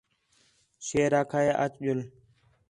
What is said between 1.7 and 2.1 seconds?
ڄُل